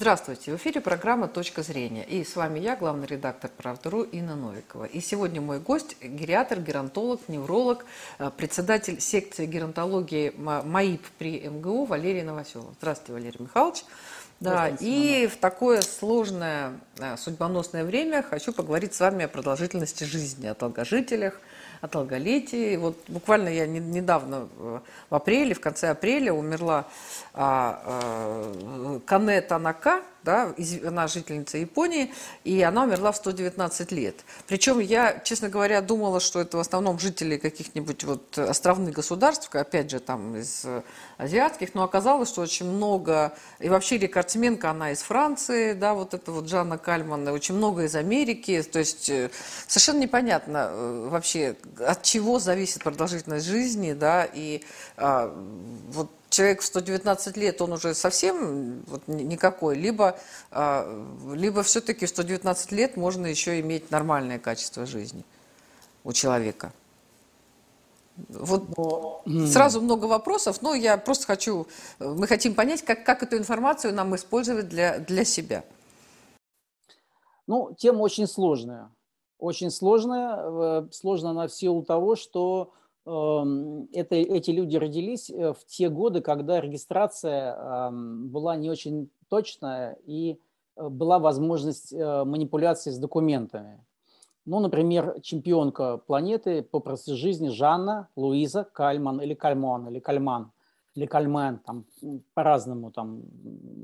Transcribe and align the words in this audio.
Здравствуйте, 0.00 0.52
в 0.52 0.56
эфире 0.58 0.80
программа 0.80 1.26
«Точка 1.26 1.64
зрения». 1.64 2.04
И 2.04 2.22
с 2.22 2.36
вами 2.36 2.60
я, 2.60 2.76
главный 2.76 3.08
редактор 3.08 3.50
«Правда.ру» 3.56 4.02
Инна 4.04 4.36
Новикова. 4.36 4.84
И 4.84 5.00
сегодня 5.00 5.40
мой 5.40 5.58
гость– 5.58 5.96
гериатр, 6.00 6.60
геронтолог, 6.60 7.20
невролог, 7.26 7.84
э, 8.20 8.30
председатель 8.36 9.00
секции 9.00 9.44
геронтологии 9.44 10.32
МАИП 10.36 11.04
при 11.18 11.40
МГУ 11.48 11.86
Валерий 11.86 12.22
Новоселов. 12.22 12.74
Здравствуйте, 12.78 13.12
Валерий 13.12 13.40
Михайлович. 13.40 13.84
Да, 14.38 14.68
и 14.68 15.26
в 15.26 15.36
такое 15.36 15.82
сложное 15.82 16.78
э, 16.98 17.16
судьбоносное 17.16 17.82
время 17.82 18.22
хочу 18.22 18.52
поговорить 18.52 18.94
с 18.94 19.00
вами 19.00 19.24
о 19.24 19.28
продолжительности 19.28 20.04
жизни, 20.04 20.46
о 20.46 20.54
долгожителях, 20.54 21.40
о 21.80 21.88
долголетии. 21.88 22.76
Вот 22.76 22.96
буквально 23.08 23.48
я 23.48 23.66
не, 23.66 23.80
недавно 23.80 24.48
э, 24.58 24.80
в 25.10 25.14
апреле, 25.14 25.54
в 25.54 25.60
конце 25.60 25.90
апреля 25.90 26.32
умерла 26.32 26.86
а, 27.34 27.82
а, 27.84 29.00
Кане 29.06 29.40
Танака, 29.40 30.02
да, 30.28 30.54
она 30.86 31.08
жительница 31.08 31.56
Японии, 31.56 32.12
и 32.44 32.60
она 32.60 32.84
умерла 32.84 33.12
в 33.12 33.16
119 33.16 33.92
лет. 33.92 34.16
Причем 34.46 34.78
я, 34.78 35.20
честно 35.24 35.48
говоря, 35.48 35.80
думала, 35.80 36.20
что 36.20 36.38
это 36.38 36.58
в 36.58 36.60
основном 36.60 36.98
жители 36.98 37.38
каких-нибудь 37.38 38.04
вот 38.04 38.36
островных 38.36 38.94
государств, 38.94 39.48
опять 39.54 39.90
же, 39.90 40.00
там 40.00 40.36
из 40.36 40.66
э, 40.66 40.82
азиатских, 41.16 41.74
но 41.74 41.82
оказалось, 41.82 42.28
что 42.28 42.42
очень 42.42 42.66
много, 42.66 43.32
и 43.58 43.70
вообще 43.70 43.96
рекордсменка, 43.96 44.68
она 44.68 44.92
из 44.92 45.00
Франции, 45.00 45.72
да, 45.72 45.94
вот 45.94 46.12
это 46.12 46.30
вот 46.30 46.46
Жанна 46.46 46.76
Кальман, 46.76 47.26
и 47.26 47.32
очень 47.32 47.54
много 47.54 47.84
из 47.84 47.94
Америки, 47.94 48.62
то 48.70 48.80
есть 48.80 49.08
э, 49.08 49.30
совершенно 49.66 50.00
непонятно 50.00 50.68
э, 50.70 51.08
вообще, 51.10 51.56
от 51.78 52.02
чего 52.02 52.38
зависит 52.38 52.84
продолжительность 52.84 53.46
жизни, 53.46 53.94
да, 53.94 54.28
и 54.30 54.62
а, 54.98 55.34
вот 55.88 56.10
человек 56.30 56.60
в 56.60 56.64
119 56.64 57.36
лет, 57.36 57.60
он 57.62 57.72
уже 57.72 57.94
совсем 57.94 58.82
вот 58.86 59.06
никакой, 59.08 59.76
либо, 59.76 60.18
а, 60.50 60.86
либо 61.32 61.62
все-таки 61.62 62.06
в 62.06 62.08
119 62.08 62.72
лет 62.72 62.96
можно 62.96 63.26
еще 63.26 63.60
иметь 63.60 63.90
нормальное 63.90 64.38
качество 64.38 64.86
жизни 64.86 65.24
у 66.04 66.12
человека. 66.12 66.72
Вот 68.28 68.76
но, 68.76 69.22
сразу 69.46 69.80
много 69.80 70.06
вопросов, 70.06 70.60
но 70.60 70.74
я 70.74 70.98
просто 70.98 71.26
хочу, 71.26 71.68
мы 72.00 72.26
хотим 72.26 72.54
понять, 72.54 72.82
как, 72.82 73.04
как 73.04 73.22
эту 73.22 73.36
информацию 73.36 73.94
нам 73.94 74.14
использовать 74.16 74.68
для, 74.68 74.98
для 74.98 75.24
себя. 75.24 75.64
Ну, 77.46 77.74
тема 77.78 78.00
очень 78.00 78.26
сложная. 78.26 78.90
Очень 79.38 79.70
сложная. 79.70 80.82
Э, 80.82 80.88
сложно 80.90 81.30
она 81.30 81.46
в 81.46 81.52
силу 81.52 81.82
того, 81.82 82.16
что 82.16 82.72
это, 83.92 84.14
эти 84.14 84.50
люди 84.50 84.76
родились 84.76 85.30
э, 85.30 85.52
в 85.52 85.64
те 85.66 85.88
годы, 85.88 86.20
когда 86.20 86.60
регистрация 86.60 87.54
эм, 87.54 88.28
была 88.28 88.56
не 88.56 88.70
очень 88.70 89.10
точная 89.28 89.96
и 90.04 90.38
э, 90.76 90.88
была 90.88 91.18
возможность 91.18 91.92
э, 91.92 92.24
манипуляции 92.24 92.90
с 92.90 92.98
документами. 92.98 93.84
Ну, 94.44 94.60
например, 94.60 95.20
чемпионка 95.22 95.98
планеты 95.98 96.62
по 96.62 96.80
простой 96.80 97.16
жизни 97.16 97.48
Жанна 97.48 98.08
Луиза 98.16 98.64
Кальман 98.64 99.20
или 99.20 99.34
Кальмон 99.34 99.88
или 99.88 100.00
Кальман 100.00 100.52
или 100.98 101.06
Кальмен, 101.06 101.58
там 101.58 101.84
по-разному 102.34 102.90
там, 102.90 103.22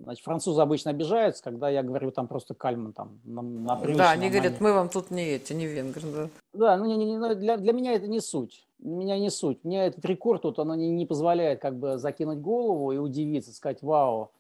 значит, 0.02 0.24
французы 0.24 0.60
обычно 0.60 0.90
обижаются, 0.90 1.44
когда 1.44 1.68
я 1.68 1.82
говорю 1.82 2.10
там 2.10 2.26
просто 2.26 2.54
Кальман 2.54 2.92
там 2.92 3.20
на, 3.24 3.40
на 3.40 3.76
Да, 3.76 4.10
они 4.10 4.30
говорят, 4.30 4.60
мы 4.60 4.72
вам 4.72 4.88
тут 4.88 5.12
не 5.12 5.22
эти, 5.22 5.52
не 5.52 5.66
венгры, 5.66 6.02
да. 6.12 6.28
Да, 6.52 6.76
ну 6.76 6.86
не, 6.86 6.96
не, 6.96 7.04
не, 7.04 7.34
для, 7.36 7.56
для 7.56 7.72
меня 7.72 7.92
это 7.92 8.08
не 8.08 8.20
суть, 8.20 8.66
меня 8.84 9.18
не 9.18 9.30
суть. 9.30 9.64
Мне 9.64 9.86
этот 9.86 10.04
рекорд 10.04 10.42
тут, 10.42 10.58
он 10.58 10.76
не, 10.76 10.90
не 10.90 11.06
позволяет 11.06 11.60
как 11.60 11.78
бы 11.78 11.98
закинуть 11.98 12.40
голову 12.40 12.92
и 12.92 12.98
удивиться, 12.98 13.52
сказать, 13.52 13.82
вау. 13.82 14.30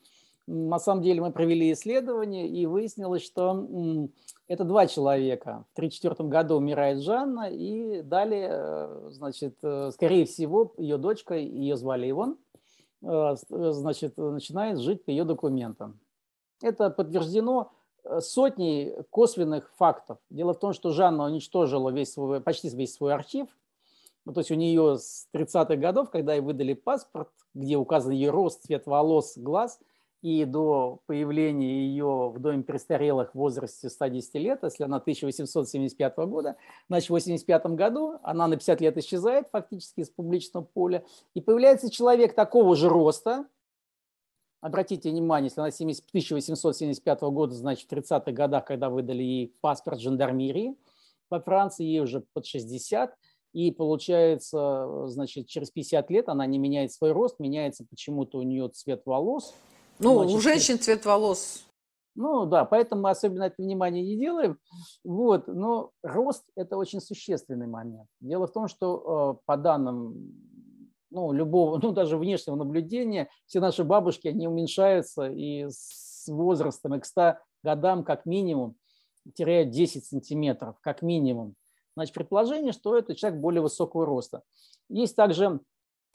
На 0.46 0.78
самом 0.78 1.02
деле 1.02 1.22
мы 1.22 1.32
провели 1.32 1.72
исследование 1.72 2.46
и 2.46 2.66
выяснилось, 2.66 3.24
что 3.24 3.66
это 4.46 4.64
два 4.64 4.86
человека. 4.86 5.64
В 5.72 5.78
1934 5.78 6.28
году 6.28 6.56
умирает 6.56 7.00
Жанна, 7.00 7.48
и 7.50 8.02
далее, 8.02 8.48
э, 8.50 9.08
значит, 9.10 9.56
э, 9.62 9.90
скорее 9.92 10.26
всего, 10.26 10.74
ее 10.76 10.98
дочка, 10.98 11.34
ее 11.34 11.76
звали 11.76 12.10
Ивон, 12.10 12.36
Э, 13.04 13.34
значит, 13.48 14.16
начинает 14.16 14.78
жить 14.80 15.04
по 15.04 15.10
ее 15.10 15.24
документам. 15.24 16.00
Это 16.62 16.90
подтверждено 16.90 17.72
сотней 18.20 18.94
косвенных 19.10 19.70
фактов. 19.76 20.18
Дело 20.30 20.54
в 20.54 20.58
том, 20.58 20.72
что 20.72 20.90
Жанна 20.90 21.24
уничтожила 21.24 21.90
весь 21.90 22.12
свой, 22.12 22.40
почти 22.40 22.68
весь 22.70 22.94
свой 22.94 23.14
архив. 23.14 23.48
Ну, 24.24 24.32
то 24.32 24.40
есть 24.40 24.50
у 24.50 24.54
нее 24.54 24.98
с 24.98 25.28
30-х 25.34 25.76
годов, 25.76 26.10
когда 26.10 26.34
ей 26.34 26.40
выдали 26.40 26.72
паспорт, 26.72 27.30
где 27.52 27.76
указан 27.76 28.12
ее 28.12 28.30
рост, 28.30 28.62
цвет 28.62 28.86
волос, 28.86 29.36
глаз– 29.36 29.78
и 30.24 30.46
до 30.46 31.02
появления 31.04 31.84
ее 31.86 32.30
в 32.34 32.38
доме 32.38 32.62
престарелых 32.62 33.32
в 33.32 33.34
возрасте 33.34 33.90
110 33.90 34.34
лет, 34.36 34.60
если 34.62 34.84
она 34.84 34.96
1875 34.96 36.16
года, 36.16 36.56
значит, 36.88 37.08
в 37.08 37.12
85 37.12 37.66
году 37.66 38.18
она 38.22 38.46
на 38.46 38.56
50 38.56 38.80
лет 38.80 38.96
исчезает 38.96 39.48
фактически 39.52 40.00
из 40.00 40.08
публичного 40.08 40.64
поля, 40.64 41.04
и 41.34 41.42
появляется 41.42 41.90
человек 41.90 42.34
такого 42.34 42.74
же 42.74 42.88
роста, 42.88 43.46
Обратите 44.62 45.10
внимание, 45.10 45.48
если 45.48 45.60
она 45.60 45.70
70, 45.70 46.04
1875 46.08 47.20
года, 47.24 47.52
значит, 47.52 47.86
в 47.86 47.92
30-х 47.92 48.32
годах, 48.32 48.64
когда 48.64 48.88
выдали 48.88 49.22
ей 49.22 49.54
паспорт 49.60 50.00
жандармерии, 50.00 50.74
во 51.28 51.38
Франции 51.38 51.84
ей 51.84 52.00
уже 52.00 52.20
под 52.32 52.46
60, 52.46 53.14
и 53.54 53.70
получается, 53.70 55.06
значит, 55.06 55.46
через 55.46 55.70
50 55.70 56.10
лет 56.10 56.28
она 56.28 56.44
не 56.44 56.58
меняет 56.58 56.92
свой 56.92 57.12
рост, 57.12 57.38
меняется 57.38 57.86
почему-то 57.88 58.38
у 58.38 58.42
нее 58.42 58.68
цвет 58.68 59.02
волос, 59.06 59.54
ну, 59.98 60.18
Значит, 60.18 60.36
у 60.36 60.40
женщин 60.40 60.78
цвет 60.78 61.04
волос. 61.06 61.64
Ну 62.16 62.46
да, 62.46 62.64
поэтому 62.64 63.02
мы 63.02 63.10
особенно 63.10 63.44
это 63.44 63.56
внимание 63.58 64.04
не 64.04 64.16
делаем. 64.16 64.58
Вот, 65.04 65.46
но 65.48 65.90
рост– 66.02 66.44
это 66.56 66.76
очень 66.76 67.00
существенный 67.00 67.66
момент. 67.66 68.08
Дело 68.20 68.46
в 68.46 68.52
том, 68.52 68.68
что 68.68 69.38
э, 69.38 69.42
по 69.46 69.56
данным 69.56 70.32
ну, 71.10 71.32
любого, 71.32 71.78
ну 71.82 71.92
даже 71.92 72.16
внешнего 72.16 72.56
наблюдения, 72.56 73.28
все 73.46 73.60
наши 73.60 73.84
бабушки, 73.84 74.28
они 74.28 74.46
уменьшаются 74.46 75.26
и 75.26 75.66
с 75.68 76.26
возрастом 76.28 76.94
и 76.94 77.00
к 77.00 77.04
100 77.04 77.38
годам 77.62 78.04
как 78.04 78.26
минимум 78.26 78.76
теряют 79.34 79.70
10 79.70 80.04
сантиметров, 80.04 80.76
как 80.82 81.02
минимум. 81.02 81.54
Значит, 81.96 82.14
предположение, 82.14 82.72
что 82.72 82.96
это 82.96 83.14
человек 83.14 83.40
более 83.40 83.62
высокого 83.62 84.04
роста. 84.04 84.42
Есть 84.88 85.16
также 85.16 85.60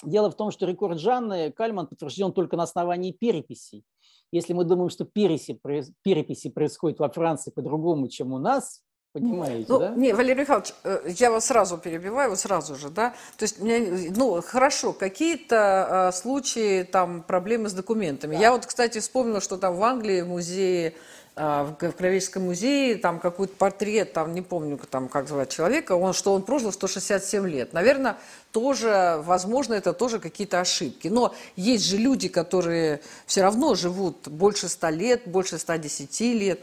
Дело 0.04 0.32
в 0.32 0.36
том, 0.36 0.52
что 0.52 0.66
рекорд 0.66 1.00
Жанны 1.00 1.52
Кальман 1.52 1.88
подтвержден 1.88 2.32
только 2.32 2.56
на 2.56 2.64
основании 2.64 3.12
переписей. 3.12 3.84
Если 4.32 4.54
мы 4.54 4.64
думаем, 4.64 4.90
что 4.90 5.06
переписи, 5.06 5.60
переписи 6.04 6.50
происходят 6.50 7.00
во 7.00 7.10
Франции 7.10 7.52
по-другому, 7.52 8.08
чем 8.08 8.32
у 8.34 8.40
нас, 8.40 8.82
Понимаете, 9.12 9.66
ну, 9.70 9.80
да? 9.80 9.90
Не, 9.96 10.14
Валерий 10.14 10.42
Михайлович, 10.42 10.72
э, 10.84 11.10
я 11.18 11.32
вас 11.32 11.48
сразу 11.48 11.80
перебиваю, 11.80 12.30
вот 12.30 12.38
сразу 12.38 12.76
же, 12.76 12.90
да? 12.90 13.16
То 13.38 13.44
есть, 13.46 13.58
ну, 13.60 14.40
хорошо, 14.44 14.94
какие-то 14.94 16.10
э, 16.10 16.16
случаи, 16.16 16.84
там, 16.84 17.24
проблемы 17.24 17.70
с 17.70 17.74
документами. 17.74 18.36
Да. 18.36 18.40
Я 18.40 18.52
вот, 18.52 18.68
кстати, 18.68 19.00
вспомнила, 19.00 19.42
что 19.42 19.58
там 19.58 19.76
в 19.76 19.84
Англии 19.84 20.22
в 20.22 20.28
музее 20.28 20.94
в 21.40 21.94
Кровеческом 21.98 22.44
музее, 22.44 22.98
там 22.98 23.18
какой-то 23.20 23.56
портрет, 23.56 24.12
там 24.12 24.34
не 24.34 24.42
помню, 24.42 24.78
там, 24.92 25.08
как 25.08 25.30
звать 25.30 25.50
человека, 25.50 25.94
он, 25.94 26.12
что 26.12 26.34
он 26.34 26.42
прожил 26.42 26.74
167 26.74 27.48
лет. 27.48 27.72
Наверное, 27.72 28.18
тоже, 28.52 29.22
возможно, 29.24 29.74
это 29.74 29.94
тоже 29.94 30.20
какие-то 30.20 30.60
ошибки. 30.60 31.08
Но 31.08 31.34
есть 31.56 31.86
же 31.86 31.96
люди, 31.96 32.28
которые 32.28 33.00
все 33.26 33.42
равно 33.42 33.74
живут 33.76 34.28
больше 34.28 34.68
100 34.68 34.90
лет, 34.90 35.22
больше 35.28 35.58
110 35.58 36.20
лет. 36.36 36.60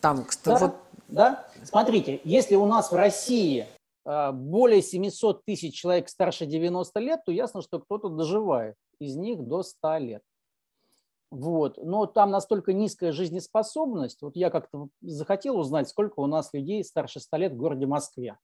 Там, 0.00 0.24
да, 0.44 0.58
вот... 0.58 0.76
да, 1.08 1.48
смотрите, 1.64 2.20
если 2.22 2.54
у 2.54 2.66
нас 2.66 2.92
в 2.92 2.94
России 2.94 3.66
а, 4.04 4.30
более 4.30 4.82
700 4.82 5.44
тысяч 5.44 5.74
человек 5.74 6.08
старше 6.08 6.46
90 6.46 7.00
лет, 7.00 7.20
то 7.24 7.32
ясно, 7.32 7.62
что 7.62 7.80
кто-то 7.80 8.10
доживает 8.10 8.76
из 9.00 9.16
них 9.16 9.42
до 9.42 9.64
100 9.64 9.96
лет. 9.98 10.22
Вот. 11.34 11.78
Но 11.82 12.06
там 12.06 12.30
настолько 12.30 12.72
низкая 12.72 13.10
жизнеспособность. 13.10 14.22
Вот 14.22 14.36
я 14.36 14.50
как-то 14.50 14.88
захотел 15.02 15.58
узнать, 15.58 15.88
сколько 15.88 16.20
у 16.20 16.26
нас 16.26 16.52
людей 16.52 16.84
старше 16.84 17.18
100 17.18 17.36
лет 17.38 17.52
в 17.52 17.56
городе 17.56 17.86
Москве. 17.86 18.38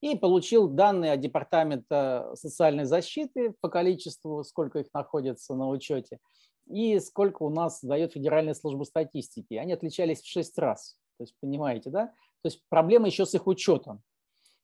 И 0.00 0.14
получил 0.16 0.68
данные 0.68 1.12
от 1.14 1.20
Департамента 1.20 2.30
социальной 2.34 2.84
защиты 2.84 3.52
по 3.60 3.68
количеству, 3.68 4.44
сколько 4.44 4.78
их 4.78 4.94
находится 4.94 5.56
на 5.56 5.68
учете, 5.68 6.20
и 6.68 7.00
сколько 7.00 7.42
у 7.42 7.48
нас 7.48 7.82
дает 7.82 8.12
Федеральная 8.12 8.54
служба 8.54 8.84
статистики. 8.84 9.54
Они 9.54 9.72
отличались 9.72 10.20
в 10.20 10.28
6 10.28 10.56
раз. 10.58 10.96
То 11.18 11.24
есть, 11.24 11.34
понимаете, 11.40 11.90
да? 11.90 12.06
То 12.42 12.48
есть 12.48 12.62
проблема 12.68 13.06
еще 13.06 13.26
с 13.26 13.34
их 13.34 13.48
учетом, 13.48 14.02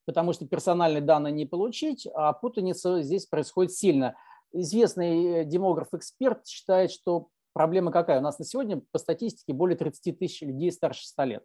потому 0.04 0.34
что 0.34 0.46
персональные 0.46 1.00
данные 1.00 1.32
не 1.32 1.46
получить, 1.46 2.06
а 2.14 2.32
путаница 2.32 3.02
здесь 3.02 3.26
происходит 3.26 3.72
сильно. 3.72 4.14
Известный 4.52 5.44
демограф-эксперт 5.46 6.46
считает, 6.46 6.92
что 6.92 7.28
проблема 7.52 7.92
какая? 7.92 8.18
У 8.18 8.22
нас 8.22 8.38
на 8.38 8.44
сегодня 8.44 8.82
по 8.92 8.98
статистике 8.98 9.52
более 9.52 9.76
30 9.76 10.18
тысяч 10.18 10.42
людей 10.42 10.72
старше 10.72 11.06
100 11.06 11.24
лет. 11.24 11.44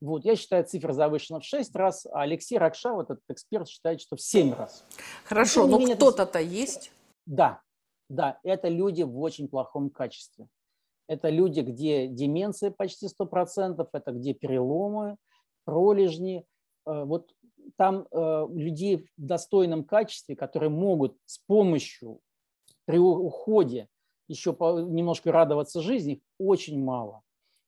Вот, 0.00 0.24
я 0.24 0.36
считаю, 0.36 0.64
цифра 0.64 0.92
завышена 0.92 1.40
в 1.40 1.44
6 1.44 1.74
раз, 1.74 2.06
а 2.06 2.22
Алексей 2.22 2.56
Ракша, 2.56 2.92
вот 2.92 3.10
этот 3.10 3.24
эксперт, 3.28 3.68
считает, 3.68 4.00
что 4.00 4.16
в 4.16 4.20
7 4.20 4.54
раз. 4.54 4.84
Хорошо, 5.24 5.66
но, 5.66 5.78
но 5.78 5.94
кто-то-то 5.94 6.38
есть? 6.38 6.92
Да, 7.26 7.60
да, 8.08 8.38
это 8.44 8.68
люди 8.68 9.02
в 9.02 9.18
очень 9.20 9.48
плохом 9.48 9.90
качестве. 9.90 10.46
Это 11.08 11.30
люди, 11.30 11.60
где 11.60 12.06
деменция 12.06 12.70
почти 12.70 13.06
100%, 13.06 13.88
это 13.92 14.12
где 14.12 14.34
переломы, 14.34 15.16
пролежни. 15.64 16.44
Э, 16.86 17.04
вот 17.04 17.32
там 17.76 18.06
э, 18.10 18.46
людей 18.50 18.98
в 18.98 19.08
достойном 19.16 19.84
качестве, 19.84 20.36
которые 20.36 20.70
могут 20.70 21.16
с 21.24 21.38
помощью 21.38 22.20
при 22.84 22.98
уходе 22.98 23.88
еще 24.28 24.50
немножко 24.60 25.32
радоваться 25.32 25.80
жизни, 25.80 26.22
очень 26.38 26.82
мало. 26.82 27.22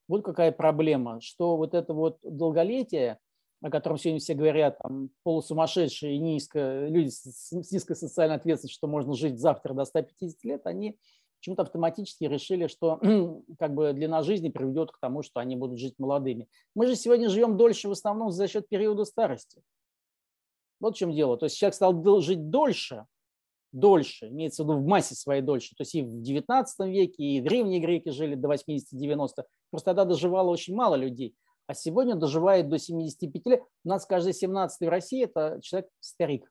Вот 0.09 0.25
какая 0.25 0.53
проблема, 0.53 1.21
что 1.21 1.57
вот 1.57 1.75
это 1.75 1.95
вот 1.95 2.19
долголетие, 2.23 3.19
о 3.63 3.71
котором 3.71 3.99
сегодня 3.99 4.21
все 4.21 4.35
говорят, 4.35 4.79
там, 4.79 5.11
полусумасшедшие 5.23 6.19
низко, 6.19 6.87
люди 6.89 7.11
с 7.11 7.53
низкой 7.53 7.95
социальной 7.95 8.37
ответственностью, 8.37 8.79
что 8.79 8.89
можно 8.89 9.15
жить 9.15 9.39
завтра 9.39 9.75
до 9.75 9.85
150 9.85 10.45
лет, 10.45 10.67
они 10.67 10.99
почему-то 11.39 11.63
автоматически 11.63 12.25
решили, 12.25 12.67
что 12.67 13.01
как 13.59 13.75
бы 13.75 13.93
длина 13.93 14.23
жизни 14.23 14.49
приведет 14.49 14.93
к 14.93 14.99
тому, 15.01 15.23
что 15.23 15.41
они 15.41 15.57
будут 15.57 15.79
жить 15.79 15.95
молодыми. 15.99 16.49
Мы 16.75 16.87
же 16.87 16.97
сегодня 16.97 17.29
живем 17.29 17.57
дольше 17.57 17.89
в 17.89 17.93
основном 17.93 18.31
за 18.31 18.47
счет 18.47 18.69
периода 18.69 19.05
старости. 19.05 19.63
Вот 20.81 20.97
в 20.97 20.99
чем 20.99 21.13
дело. 21.13 21.37
То 21.37 21.47
есть 21.47 21.57
человек 21.57 21.75
стал 21.75 22.21
жить 22.21 22.51
дольше, 22.51 23.07
дольше, 23.73 24.29
имеется 24.29 24.65
в 24.65 24.67
виду 24.67 24.79
в 24.79 24.87
массе 24.87 25.15
своей 25.15 25.43
дольше. 25.43 25.75
То 25.77 25.83
есть 25.83 25.95
и 25.95 26.03
в 26.03 26.21
19 26.21 26.87
веке, 26.89 27.23
и 27.23 27.41
древние 27.41 27.81
греки 27.81 28.11
жили 28.11 28.35
до 28.35 28.49
80-90. 28.49 29.45
Просто 29.71 29.85
тогда 29.85 30.05
доживало 30.05 30.51
очень 30.51 30.75
мало 30.75 30.95
людей. 30.97 31.35
А 31.67 31.75
сегодня 31.75 32.17
доживает 32.17 32.69
до 32.69 32.79
75 32.79 33.47
лет. 33.47 33.63
У 33.85 33.89
нас 33.89 34.05
каждый 34.05 34.33
17 34.33 34.81
в 34.87 34.91
России– 34.91 35.23
это 35.25 35.61
человек-старик. 35.63 36.51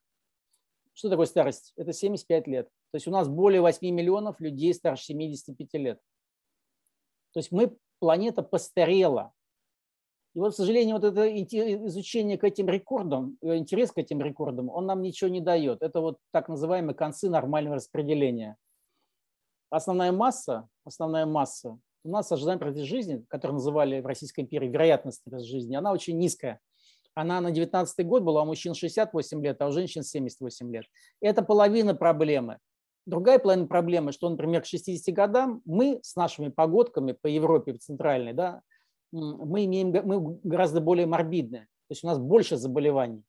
Что 0.94 1.10
такое 1.10 1.26
старость? 1.26 1.74
Это 1.76 1.94
75 1.94 2.48
лет. 2.48 2.68
То 2.92 2.96
есть 2.96 3.08
у 3.08 3.12
нас 3.12 3.28
более 3.28 3.62
8 3.62 3.90
миллионов 3.94 4.40
людей 4.40 4.74
старше 4.74 5.06
75 5.06 5.74
лет. 5.74 6.00
То 7.34 7.40
есть 7.40 7.52
мы, 7.52 7.78
планета 8.00 8.44
постарела. 8.44 9.34
И 10.36 10.40
вот, 10.40 10.54
к 10.54 10.56
сожалению, 10.56 10.96
вот 10.96 11.04
это 11.04 11.28
изучение 11.28 12.38
к 12.38 12.44
этим 12.44 12.70
рекордам, 12.70 13.38
э, 13.42 13.58
интерес 13.58 13.92
к 13.92 13.98
этим 13.98 14.22
рекордам, 14.22 14.70
он 14.70 14.86
нам 14.86 15.02
ничего 15.02 15.30
не 15.30 15.42
дает. 15.42 15.82
Это 15.82 16.02
вот 16.02 16.18
так 16.32 16.50
называемые 16.50 16.96
концы 16.96 17.30
нормального 17.30 17.78
распределения. 17.78 18.56
Основная 19.72 20.12
масса, 20.12 20.68
основная 20.84 21.26
масса, 21.26 21.80
у 22.04 22.10
нас 22.10 22.32
ожидание 22.32 22.60
продолжительности 22.60 22.96
жизни, 22.96 23.26
которую 23.28 23.56
называли 23.56 24.00
в 24.02 24.06
Российской 24.06 24.42
империи 24.42 24.68
вероятность 24.68 25.22
жизни, 25.46 25.76
она 25.76 25.92
очень 25.92 26.18
низкая. 26.18 26.60
Она 27.14 27.42
на 27.42 27.52
19 27.52 28.06
год 28.06 28.24
была 28.24 28.44
у 28.44 28.46
мужчин 28.46 28.74
68 28.74 29.44
лет, 29.44 29.62
а 29.62 29.68
у 29.68 29.72
женщин 29.72 30.04
78 30.04 30.72
лет. 30.72 30.86
Это 31.22 31.42
половина 31.42 31.94
проблемы. 31.94 32.60
Другая 33.06 33.40
половина 33.40 33.68
проблемы, 33.68 34.12
что, 34.12 34.30
например, 34.30 34.62
к 34.62 34.66
60 34.66 35.14
годам 35.14 35.62
мы 35.66 36.00
с 36.04 36.16
нашими 36.16 36.50
погодками 36.50 37.14
по 37.14 37.28
Европе 37.28 37.74
центральной, 37.74 38.34
да, 38.34 38.62
мы, 39.12 39.66
имеем, 39.66 39.92
мы 40.06 40.40
гораздо 40.44 40.82
более 40.82 41.06
морбидные. 41.06 41.64
То 41.88 41.94
есть 41.94 42.04
у 42.04 42.08
нас 42.08 42.20
больше 42.20 42.58
заболеваний, 42.58 43.24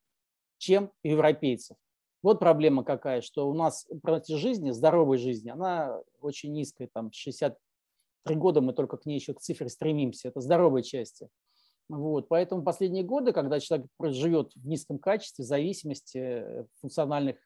чем 0.59 0.91
у 1.03 1.09
европейцев. 1.09 1.77
Вот 2.23 2.39
проблема 2.39 2.85
какая, 2.85 3.23
что 3.23 3.49
у 3.49 3.55
нас 3.55 3.87
продолжительность 4.03 4.43
жизни, 4.43 4.71
здоровой 4.71 5.17
жизни, 5.17 5.49
она 5.49 5.99
очень 6.21 6.53
низкая, 6.53 6.89
там 6.93 7.11
63 7.13 8.37
года 8.37 8.61
мы 8.61 8.75
только 8.75 8.99
к 8.99 9.07
ней 9.07 9.15
еще 9.19 9.33
к 9.33 9.41
цифре 9.41 9.71
стремимся, 9.71 10.29
это 10.29 10.41
здоровой 10.41 10.83
части. 10.83 11.29
Вот, 11.89 12.29
поэтому 12.29 12.63
последние 12.63 13.03
годы, 13.03 13.33
когда 13.33 13.59
человек 13.59 13.89
живет 14.01 14.53
в 14.55 14.67
низком 14.67 14.99
качестве, 14.99 15.45
зависимости 15.45 16.19
э, 16.19 16.65
функциональных, 16.81 17.37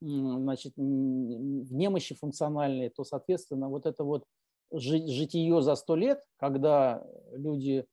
значит, 0.00 0.74
немощи 0.76 2.14
функциональные, 2.14 2.90
то, 2.90 3.04
соответственно, 3.04 3.68
вот 3.68 3.86
это 3.86 4.04
вот 4.04 4.24
житие 4.72 5.62
за 5.62 5.74
сто 5.74 5.96
лет, 5.96 6.20
когда 6.38 7.02
люди 7.32 7.86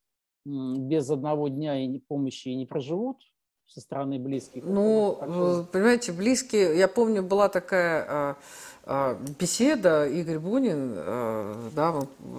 без 0.44 1.10
одного 1.10 1.48
дня 1.48 1.84
и 1.84 1.98
помощи 1.98 2.48
не 2.48 2.66
проживут 2.66 3.18
со 3.66 3.80
стороны 3.80 4.18
близких. 4.18 4.62
Ну, 4.64 5.18
э, 5.20 5.64
понимаете, 5.72 6.12
близкие, 6.12 6.78
я 6.78 6.86
помню, 6.86 7.22
была 7.22 7.48
такая 7.48 8.06
а, 8.08 8.36
а, 8.84 9.18
беседа, 9.40 10.06
Игорь 10.06 10.38
Бунин, 10.38 10.94
а, 10.96 11.70
да, 11.74 11.94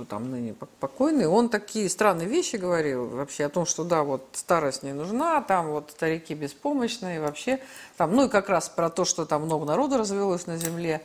там 0.10 0.32
ныне 0.32 0.56
покойный, 0.80 1.28
он 1.28 1.50
такие 1.50 1.90
странные 1.90 2.30
вещи 2.30 2.56
говорил 2.56 3.08
вообще 3.08 3.44
о 3.44 3.50
том, 3.50 3.66
что 3.66 3.84
да, 3.84 4.04
вот 4.04 4.24
старость 4.32 4.84
не 4.84 4.94
нужна, 4.94 5.42
там 5.42 5.72
вот 5.72 5.92
старики 5.92 6.34
беспомощные 6.34 7.20
вообще, 7.20 7.60
там, 7.98 8.16
ну 8.16 8.28
и 8.28 8.30
как 8.30 8.48
раз 8.48 8.70
про 8.70 8.90
то, 8.90 9.04
что 9.04 9.26
там 9.26 9.44
много 9.44 9.66
народу 9.66 9.98
развелось 9.98 10.48
на 10.48 10.56
земле, 10.56 11.02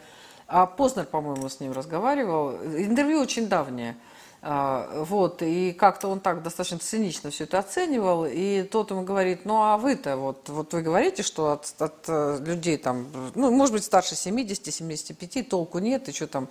а 0.47 0.67
Познер, 0.67 1.07
по-моему, 1.07 1.49
с 1.49 1.61
ним 1.61 1.73
разговаривал. 1.73 2.53
Интервью 2.53 3.21
очень 3.21 3.49
давнее. 3.49 3.97
А, 4.45 5.05
вот, 5.05 5.41
и 5.41 5.73
как-то 5.73 6.09
он 6.09 6.19
так 6.19 6.43
достаточно 6.43 6.79
цинично 6.79 7.31
все 7.31 7.45
это 7.45 7.61
оценивал, 7.61 8.27
и 8.27 8.65
тот 8.65 8.91
ему 8.91 9.03
говорит, 9.03 9.45
ну 9.45 9.63
а 9.63 9.79
вы-то, 9.79 10.17
вот, 10.17 10.49
вот 10.49 10.75
вы 10.75 10.83
говорите, 10.83 11.23
что 11.23 11.53
от, 11.53 11.73
от 11.79 12.05
э, 12.09 12.41
людей 12.45 12.77
там, 12.77 13.07
ну, 13.37 13.53
может 13.53 13.73
быть, 13.73 13.85
старше 13.85 14.17
70-75 14.17 15.45
толку 15.45 15.79
нет, 15.79 16.09
и 16.09 16.13
что 16.13 16.27
там, 16.27 16.49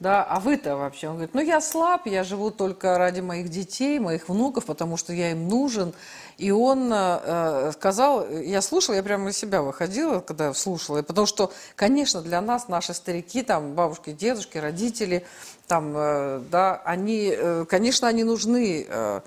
да, 0.00 0.22
а 0.22 0.38
вы-то 0.38 0.76
вообще? 0.76 1.08
Он 1.08 1.14
говорит, 1.14 1.34
ну 1.34 1.40
я 1.40 1.60
слаб, 1.60 2.06
я 2.06 2.22
живу 2.22 2.52
только 2.52 2.98
ради 2.98 3.20
моих 3.20 3.48
детей, 3.48 3.98
моих 3.98 4.28
внуков, 4.28 4.66
потому 4.66 4.96
что 4.96 5.12
я 5.12 5.32
им 5.32 5.48
нужен, 5.48 5.92
и 6.36 6.52
он 6.52 6.88
э, 6.92 7.72
сказал, 7.72 8.28
я 8.30 8.62
слушала, 8.62 8.94
я 8.94 9.02
прямо 9.02 9.30
из 9.30 9.36
себя 9.36 9.60
выходила, 9.60 10.20
когда 10.20 10.54
слушала, 10.54 11.02
потому 11.02 11.26
что, 11.26 11.52
конечно, 11.74 12.22
для 12.22 12.40
нас 12.40 12.68
наши 12.68 12.94
старики, 12.94 13.42
там, 13.42 13.74
бабушки, 13.74 14.12
дедушки, 14.12 14.58
родители, 14.58 15.26
там, 15.68 15.92
э, 15.94 16.40
да, 16.50 16.80
они, 16.84 17.30
э, 17.32 17.66
конечно, 17.68 18.08
они 18.08 18.24
нужны 18.24 18.86
э, 18.88 19.20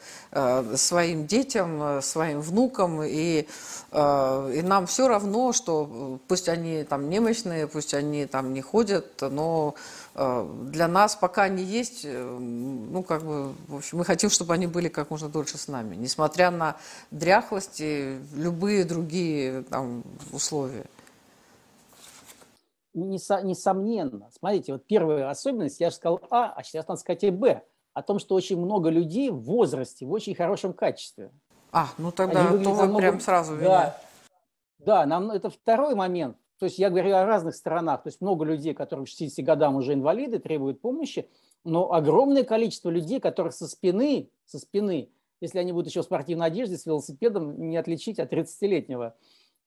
своим 0.76 1.28
детям, 1.28 2.02
своим 2.02 2.42
внукам, 2.42 3.04
и, 3.04 3.46
и 3.92 4.62
нам 4.64 4.88
все 4.88 5.10
равно, 5.10 5.52
что 5.52 6.20
пусть 6.30 6.48
они 6.48 6.86
там 6.86 7.10
немощные, 7.10 7.68
пусть 7.68 7.94
они 7.94 8.26
там 8.26 8.54
не 8.54 8.62
ходят, 8.62 9.22
но 9.22 9.76
для 10.16 10.88
нас 10.88 11.18
пока 11.18 11.44
они 11.44 11.64
есть, 11.64 12.06
ну, 12.06 13.04
как 13.04 13.24
бы, 13.24 13.54
в 13.68 13.76
общем, 13.76 13.98
мы 13.98 14.06
хотим, 14.06 14.30
чтобы 14.30 14.54
они 14.54 14.68
были 14.68 14.88
как 14.88 15.10
можно 15.10 15.28
дольше 15.28 15.58
с 15.58 15.68
нами, 15.68 15.98
несмотря 15.98 16.50
на 16.50 16.78
дряхлость 17.12 17.82
и 17.82 18.18
любые 18.34 18.86
другие 18.86 19.64
там, 19.64 20.04
условия. 20.32 20.86
Несомненно. 22.94 24.30
Смотрите, 24.32 24.74
вот 24.74 24.86
первая 24.86 25.30
особенность, 25.30 25.80
я 25.80 25.90
же 25.90 25.96
сказал 25.96 26.20
А, 26.30 26.52
а 26.52 26.64
сейчас 26.64 26.88
надо 26.88 27.00
сказать 27.00 27.24
и 27.24 27.30
Б, 27.30 27.64
о 27.94 28.02
том, 28.02 28.20
что 28.20 28.36
очень 28.36 28.60
много 28.60 28.90
людей 28.90 29.30
в 29.30 29.40
возрасте, 29.42 30.06
в 30.06 30.12
очень 30.12 30.36
хорошем 30.36 30.74
качестве. 30.74 31.32
А, 31.72 31.88
ну 31.98 32.12
тогда 32.12 32.48
то 32.48 32.58
вы 32.58 32.60
намного... 32.60 32.98
прям 32.98 33.20
сразу 33.20 33.56
да, 33.56 33.62
меня... 33.62 33.98
Да, 34.80 35.06
нам 35.06 35.32
это 35.32 35.50
второй 35.50 35.96
момент. 35.96 36.38
То 36.60 36.66
есть 36.66 36.78
я 36.78 36.90
говорю 36.90 37.16
о 37.16 37.26
разных 37.26 37.56
сторонах. 37.56 38.04
То 38.04 38.10
есть 38.10 38.22
много 38.22 38.46
людей, 38.46 38.74
которые 38.74 39.06
к 39.06 39.10
60 39.10 39.44
годам 39.44 39.78
уже 39.78 39.94
инвалиды, 39.94 40.40
требуют 40.40 40.82
помощи, 40.82 41.28
но 41.64 41.92
огромное 41.92 42.44
количество 42.44 42.90
людей, 42.90 43.20
которых 43.20 43.54
со 43.54 43.68
спины, 43.68 44.30
со 44.46 44.60
спины, 44.60 45.10
если 45.40 45.60
они 45.60 45.72
будут 45.72 45.88
еще 45.88 46.02
в 46.02 46.06
спортивной 46.06 46.48
одежде 46.48 46.78
с 46.78 46.86
велосипедом, 46.86 47.70
не 47.70 47.78
отличить 47.78 48.20
от 48.20 48.32
30-летнего. 48.32 49.16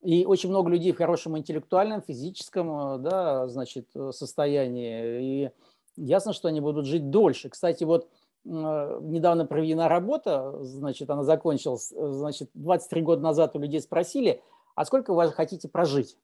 И 0.05 0.27
очень 0.27 0.51
много 0.51 0.71
людей 0.71 0.93
в 0.93 0.99
хорошем 0.99 1.37
интеллектуальном, 1.39 2.03
физическом 2.03 3.03
да, 3.03 3.49
значит, 3.49 3.89
состоянии. 4.11 5.47
И 5.47 5.51
ясно, 5.97 6.33
что 6.35 6.49
они 6.49 6.61
будут 6.61 6.85
жить 6.85 7.11
дольше. 7.11 7.49
Кстати, 7.49 7.85
вот 7.85 8.09
недавно 8.45 9.47
проведена 9.47 9.89
работа, 9.89 10.63
значит, 10.63 11.09
она 11.09 11.23
закончилась, 11.23 11.89
значит, 11.89 12.51
23 12.53 13.03
года 13.03 13.23
назад 13.23 13.57
у 13.57 13.59
людей 13.59 13.81
спросили, 13.81 14.43
а 14.75 14.85
сколько 14.85 15.15
вы 15.15 15.33
хотите 15.33 15.69
прожить? 15.69 16.19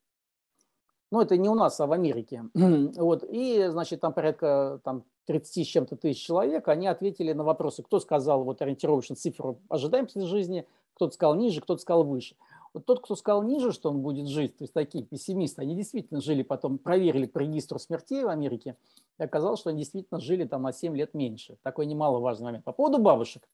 Ну, 1.10 1.20
это 1.20 1.37
не 1.37 1.49
у 1.49 1.54
нас, 1.54 1.80
а 1.80 1.87
в 1.87 1.92
Америке. 1.92 2.44
вот. 2.54 3.25
И, 3.25 3.66
значит, 3.68 4.00
там 4.00 4.12
порядка 4.12 4.80
там, 4.84 5.04
30 5.26 5.66
с 5.66 5.68
чем-то 5.68 5.96
тысяч 5.96 6.25
человек, 6.25 6.68
они 6.68 6.87
ответили 6.87 7.32
на 7.32 7.42
вопросы, 7.42 7.82
кто 7.82 7.99
сказал 8.00 8.44
вот 8.44 8.62
ориентировочно 8.62 9.16
цифру 9.16 9.60
ожидаемости 9.68 10.18
жизни, 10.20 10.66
кто-то 10.94 11.14
сказал 11.14 11.34
ниже, 11.34 11.60
кто-то 11.60 11.80
сказал 11.80 12.04
выше. 12.04 12.37
Вот 12.72 12.86
тот, 12.86 13.00
кто 13.00 13.16
сказал 13.16 13.42
ниже, 13.42 13.72
что 13.72 13.90
он 13.90 14.00
будет 14.00 14.28
жить, 14.28 14.56
то 14.56 14.64
есть 14.64 14.72
такие 14.72 15.04
пессимисты, 15.04 15.62
они 15.62 15.74
действительно 15.74 16.20
жили 16.20 16.42
потом, 16.42 16.78
проверили 16.78 17.26
по 17.26 17.38
регистру 17.38 17.78
смертей 17.78 18.22
в 18.24 18.28
Америке, 18.28 18.76
и 19.18 19.22
оказалось, 19.22 19.60
что 19.60 19.70
они 19.70 19.80
действительно 19.80 20.20
жили 20.20 20.44
там 20.44 20.62
на 20.62 20.72
7 20.72 20.96
лет 20.96 21.14
меньше. 21.14 21.56
Такой 21.62 21.86
немаловажный 21.86 22.46
момент. 22.46 22.64
По 22.64 22.72
поводу 22.72 22.98
бабушек. 22.98 23.48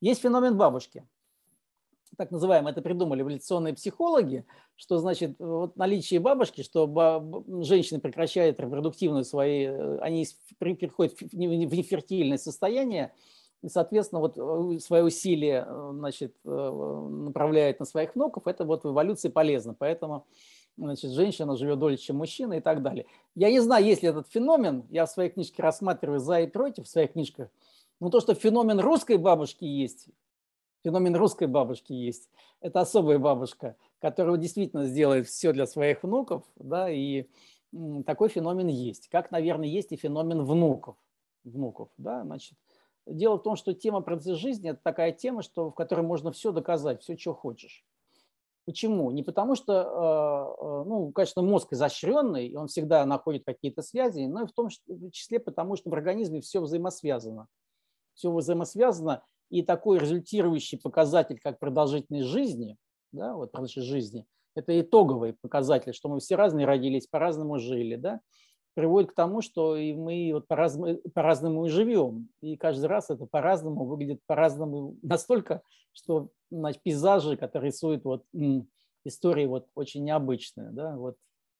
Есть 0.00 0.20
феномен 0.20 0.56
бабушки 0.56 1.04
так 2.20 2.30
называемое, 2.30 2.72
это 2.72 2.82
придумали 2.82 3.22
эволюционные 3.22 3.72
психологи, 3.72 4.44
что 4.76 4.98
значит 4.98 5.36
вот 5.38 5.76
наличие 5.76 6.20
бабушки, 6.20 6.62
что 6.62 6.86
женщины 7.62 7.98
прекращают 7.98 8.60
репродуктивную 8.60 9.24
свои, 9.24 9.64
э, 9.64 9.98
они 10.00 10.26
переходят 10.58 11.18
в 11.18 11.34
нефертильное 11.34 12.36
состояние, 12.36 13.14
и, 13.62 13.68
соответственно, 13.68 14.20
вот 14.20 14.38
э, 14.38 14.78
свои 14.80 15.02
усилия 15.02 15.66
э, 15.68 15.90
значит, 15.92 16.34
направляет 16.44 17.80
на 17.80 17.86
своих 17.86 18.14
внуков, 18.14 18.46
это 18.46 18.64
вот 18.64 18.84
в 18.84 18.90
эволюции 18.90 19.28
полезно. 19.28 19.74
Поэтому 19.78 20.26
значит, 20.76 21.10
женщина 21.10 21.56
живет 21.56 21.78
дольше, 21.78 22.04
чем 22.04 22.16
мужчина 22.16 22.54
и 22.54 22.60
так 22.60 22.82
далее. 22.82 23.06
Я 23.34 23.50
не 23.50 23.60
знаю, 23.60 23.84
есть 23.84 24.02
ли 24.02 24.08
этот 24.08 24.28
феномен, 24.28 24.84
я 24.90 25.06
в 25.06 25.10
своей 25.10 25.30
книжке 25.30 25.62
рассматриваю 25.62 26.20
за 26.20 26.40
и 26.40 26.46
против, 26.46 26.86
в 26.86 26.88
своих 26.88 27.12
книжках– 27.12 27.48
Но 28.00 28.08
то, 28.08 28.20
что 28.20 28.34
феномен 28.34 28.80
русской 28.80 29.18
бабушки 29.18 29.64
есть, 29.64 30.08
феномен 30.82 31.14
русской 31.14 31.46
бабушки 31.46 31.92
есть, 31.92 32.30
это 32.60 32.80
особая 32.80 33.18
бабушка, 33.18 33.76
которая 34.00 34.36
действительно 34.38 34.86
сделает 34.86 35.28
все 35.28 35.52
для 35.52 35.66
своих 35.66 36.02
внуков, 36.02 36.44
да, 36.56 36.90
и 36.90 37.26
такой 38.06 38.30
феномен 38.30 38.68
есть. 38.68 39.08
Как, 39.08 39.30
наверное, 39.30 39.68
есть 39.68 39.92
и 39.92 39.96
феномен 39.96 40.42
внуков. 40.44 40.96
внуков 41.44 41.90
да, 41.98 42.24
значит, 42.24 42.58
дело 43.06 43.36
в 43.36 43.42
том, 43.42 43.56
что 43.56 43.74
тема 43.74 44.00
процесс 44.00 44.38
жизни– 44.38 44.70
это 44.72 44.80
такая 44.82 45.12
тема, 45.12 45.42
что, 45.42 45.70
в 45.70 45.74
которой 45.74 46.02
можно 46.02 46.32
все 46.32 46.52
доказать, 46.52 47.02
все, 47.02 47.16
что 47.16 47.34
хочешь. 47.34 47.84
Почему? 48.66 49.10
Не 49.10 49.22
потому 49.22 49.56
что, 49.56 49.72
э, 49.72 50.64
э, 50.64 50.88
ну, 50.88 51.10
конечно, 51.12 51.42
мозг 51.42 51.72
изощренный, 51.72 52.48
и 52.48 52.56
он 52.56 52.68
всегда 52.68 53.04
находит 53.04 53.44
какие-то 53.44 53.82
связи, 53.82 54.26
но 54.26 54.42
и 54.42 54.46
в 54.46 54.52
том 54.52 54.68
числе 55.12 55.40
потому, 55.40 55.76
что 55.76 55.90
в 55.90 55.94
организме 55.94 56.40
все 56.40 56.60
взаимосвязано. 56.60 57.48
Все 58.14 58.30
взаимосвязано, 58.30 59.24
и 59.48 59.62
такой 59.62 59.98
результирующий 59.98 60.78
показатель, 60.78 61.40
как 61.40 61.58
продолжительность 61.58 62.28
жизни, 62.28 62.76
да, 63.12 63.34
вот 63.34 63.50
продолжительность 63.50 63.90
жизни, 63.90 64.26
это 64.54 64.78
итоговый 64.80 65.34
показатель, 65.40 65.94
что 65.94 66.08
мы 66.08 66.20
все 66.20 66.36
разные 66.36 66.66
родились, 66.66 67.06
по-разному 67.06 67.58
жили, 67.58 67.96
да, 67.96 68.20
приводит 68.74 69.12
к 69.12 69.14
тому, 69.14 69.42
что 69.42 69.76
и 69.76 69.92
мы 69.92 70.30
вот 70.32 70.46
по-разному, 70.48 70.98
по-разному 71.14 71.66
и 71.66 71.70
живем. 71.70 72.28
И 72.40 72.56
каждый 72.56 72.86
раз 72.86 73.10
это 73.10 73.26
по-разному 73.26 73.84
выглядит 73.84 74.20
по-разному 74.26 74.96
настолько, 75.02 75.62
что 75.92 76.28
значит, 76.50 76.82
пейзажи, 76.82 77.36
которые 77.36 77.70
рисуют 77.70 78.04
вот 78.04 78.24
истории 79.04 79.46
вот 79.46 79.68
очень 79.74 80.04
необычные, 80.04 80.70
да, 80.70 80.96
вот 80.96 81.16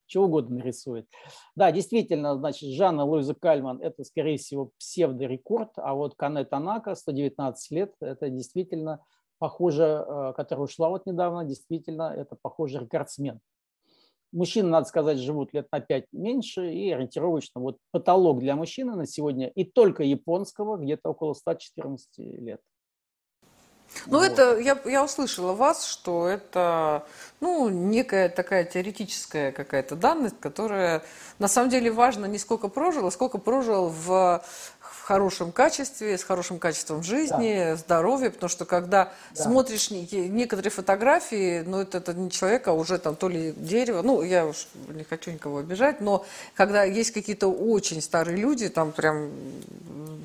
чего 0.07 0.25
угодно 0.25 0.57
нарисует. 0.57 1.07
Да, 1.55 1.71
действительно, 1.71 2.35
значит, 2.35 2.71
Жанна 2.71 3.05
Луиза 3.05 3.35
Кальман– 3.35 3.81
это, 3.83 4.03
скорее 4.03 4.39
всего, 4.39 4.73
псевдорекорд, 4.79 5.71
а 5.77 5.95
вот 5.95 6.17
Кане 6.17 6.45
Танака, 6.45 6.97
119 6.97 7.71
лет, 7.71 7.95
это 8.01 8.29
действительно 8.29 9.05
похоже, 9.39 10.05
э, 10.07 10.33
которая 10.37 10.65
ушла 10.65 10.89
вот 10.89 11.07
недавно, 11.07 11.45
действительно, 11.45 12.13
это 12.15 12.37
похоже 12.41 12.81
рекордсмен. 12.81 13.41
Мужчины, 14.33 14.69
надо 14.69 14.87
сказать, 14.87 15.19
живут 15.19 15.53
лет 15.53 15.67
на 15.73 15.81
5 15.81 16.05
меньше, 16.13 16.73
и 16.73 16.91
ориентировочно 16.93 17.61
вот 17.61 17.79
потолок 17.91 18.39
для 18.41 18.55
мужчины 18.55 18.95
на 18.95 19.07
сегодня 19.07 19.49
и 19.49 19.65
только 19.65 20.05
японского 20.05 20.77
где-то 20.77 21.11
около 21.11 21.35
114 21.35 22.19
лет. 22.19 22.61
Ну, 24.07 24.19
вот. 24.19 24.25
это 24.25 24.59
я, 24.59 24.79
я 24.85 25.05
услышала 25.05 25.53
вас, 25.53 25.85
что 25.85 26.27
это 26.29 27.05
ну, 27.41 27.69
некая 27.69 28.29
такая 28.29 28.65
теоретическая 28.65 29.51
какая-то 29.53 29.97
данность, 29.97 30.37
которая 30.41 31.03
на 31.39 31.49
самом 31.49 31.71
деле 31.71 31.91
важно 31.91 32.27
не 32.27 32.39
сколько 32.39 32.69
прожил, 32.69 33.07
а 33.07 33.11
сколько 33.11 33.39
прожил 33.39 33.89
в, 33.89 34.43
в 34.81 35.03
хорошем 35.03 35.51
качестве, 35.51 36.19
с 36.19 36.23
хорошим 36.23 36.59
качеством 36.59 37.03
жизни, 37.03 37.65
да. 37.65 37.77
здоровья, 37.77 38.31
потому 38.31 38.51
что 38.51 38.67
когда 38.67 39.13
да. 39.35 39.43
смотришь 39.43 39.91
некоторые 39.91 40.71
фотографии, 40.71 41.63
ну, 41.67 41.81
это, 41.81 41.99
это 41.99 42.13
не 42.13 42.31
человек, 42.31 42.69
а 42.69 42.73
уже 42.75 42.99
там 42.99 43.17
то 43.17 43.29
ли 43.29 43.53
дерево, 43.53 44.03
ну, 44.03 44.23
я 44.23 44.47
уж 44.47 44.69
не 44.89 45.05
хочу 45.05 45.31
никого 45.31 45.59
обижать, 45.59 46.01
но 46.01 46.25
когда 46.55 46.85
есть 46.85 47.13
какие-то 47.13 47.49
очень 47.49 48.03
старые 48.03 48.37
люди, 48.37 48.69
там 48.69 48.93
прям 48.93 49.31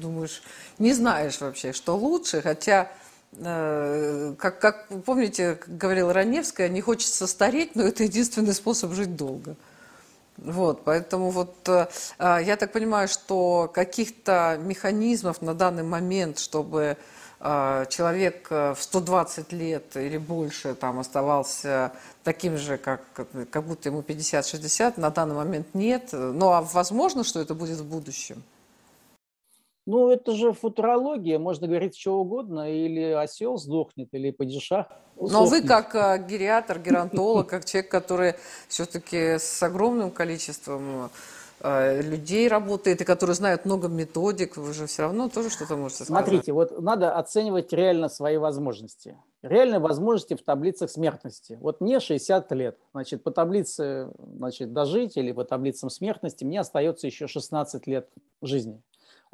думаешь, 0.02 0.44
не 0.80 0.94
знаешь 0.94 1.40
вообще, 1.40 1.72
что 1.72 1.96
лучше, 1.96 2.42
хотя 2.42 2.92
как, 3.38 4.60
как 4.60 4.88
помните, 5.06 5.60
говорила 5.68 6.14
Раневская, 6.14 6.70
не 6.70 6.82
хочется 6.82 7.28
стареть, 7.28 7.76
но 7.76 7.84
это 7.84 8.04
единственный 8.04 8.54
способ 8.54 8.94
жить 8.94 9.16
долго. 9.16 9.56
Вот, 10.38 10.84
поэтому 10.84 11.30
вот 11.30 11.56
э, 11.70 11.88
а, 12.18 12.40
я 12.40 12.58
так 12.58 12.74
понимаю, 12.74 13.08
что 13.08 13.72
каких-то 13.74 14.60
механизмов 14.62 15.42
на 15.42 15.54
данный 15.54 15.84
момент, 15.84 16.40
чтобы 16.40 16.98
э, 17.40 17.86
человек 17.90 18.52
в 18.52 18.78
120 18.78 19.54
лет 19.54 19.96
или 19.96 20.18
больше 20.18 20.76
там 20.76 21.00
оставался 21.00 21.94
таким 22.26 22.58
же, 22.58 22.78
как, 22.78 23.02
как 23.50 23.64
будто 23.64 23.88
ему 23.88 24.02
50-60, 24.02 25.00
на 25.00 25.10
данный 25.10 25.36
момент 25.36 25.68
нет. 25.74 26.10
Ну 26.12 26.52
а 26.52 26.62
возможно, 26.62 27.24
что 27.24 27.40
это 27.40 27.56
будет 27.56 27.78
в 27.78 27.86
будущем? 27.86 28.44
Ну, 29.86 30.10
это 30.10 30.32
же 30.32 30.52
футурология, 30.54 31.38
можно 31.38 31.68
говорить 31.68 31.96
что 31.96 32.20
угодно, 32.20 32.72
или 32.72 33.12
осел 33.12 33.58
сдохнет, 33.58 34.10
или 34.14 34.32
падишах 34.32 34.88
Но 35.16 35.46
вы 35.46 35.62
как 35.62 35.94
э, 35.94 36.26
гериатор, 36.28 36.80
геронтолог, 36.80 37.48
как 37.48 37.66
человек, 37.66 37.92
который 37.92 38.34
все-таки 38.68 39.38
с 39.38 39.62
огромным 39.62 40.10
количеством 40.10 41.12
э, 41.60 42.02
людей 42.02 42.48
работает, 42.48 43.02
и 43.02 43.06
которые 43.06 43.36
знают 43.36 43.66
много 43.66 43.88
методик, 43.88 44.58
вы 44.58 44.74
же 44.74 44.88
все 44.88 45.04
равно 45.04 45.30
тоже 45.30 45.52
что-то 45.52 45.78
можете 45.78 46.06
сказать. 46.06 46.26
Смотрите, 46.26 46.52
вот 46.52 46.82
надо 46.82 47.16
оценивать 47.16 47.72
реально 47.72 48.10
свои 48.10 48.38
возможности. 48.38 49.16
Реальные 49.44 49.80
возможности 49.80 50.34
в 50.34 50.42
таблицах 50.42 50.90
смертности. 50.90 51.60
Вот 51.62 51.80
мне 51.80 52.00
60 52.00 52.52
лет, 52.54 52.80
значит, 52.92 53.24
по 53.24 53.30
таблице 53.30 54.10
значит, 54.18 54.74
дожить 54.74 55.16
или 55.16 55.32
по 55.32 55.44
таблицам 55.44 55.92
смертности 55.92 56.44
мне 56.44 56.60
остается 56.60 57.06
еще 57.06 57.28
16 57.28 57.86
лет 57.86 58.10
жизни. 58.42 58.82